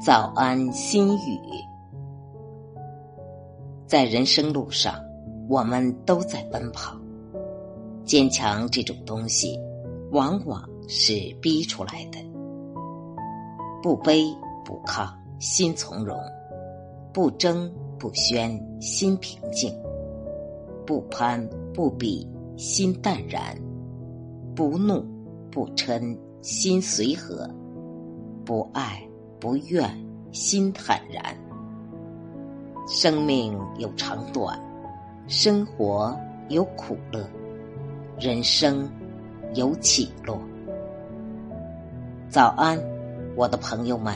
[0.00, 1.40] 早安，心语。
[3.84, 4.94] 在人生路上，
[5.48, 6.96] 我们都在奔跑。
[8.04, 9.58] 坚强这种东西，
[10.12, 12.18] 往往是逼出来的。
[13.82, 14.32] 不卑
[14.64, 16.16] 不亢，心从容；
[17.12, 17.68] 不争
[17.98, 19.72] 不宣，心平静；
[20.86, 21.44] 不攀
[21.74, 22.24] 不比，
[22.56, 23.52] 心淡然；
[24.54, 25.04] 不怒
[25.50, 27.50] 不嗔，心随和；
[28.44, 29.02] 不爱。
[29.40, 29.88] 不怨，
[30.32, 31.36] 心坦然。
[32.86, 34.58] 生命有长短，
[35.26, 37.24] 生活有苦乐，
[38.18, 38.90] 人生
[39.54, 40.40] 有起落。
[42.28, 42.78] 早安，
[43.36, 44.14] 我的朋友们。